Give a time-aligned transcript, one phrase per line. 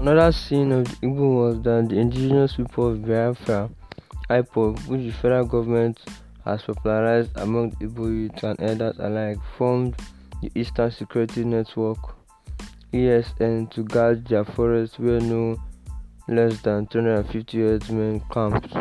[0.00, 3.68] Another scene of the Igbo was that the indigenous people of Biafra,
[4.30, 5.98] IPOB, which the federal government
[6.44, 9.96] has popularized among the Igbo youth and elders alike, formed
[10.40, 11.98] the Eastern Security Network
[12.92, 15.56] ESN to guard their forests where no
[16.28, 18.72] less than 250 herdsmen camped.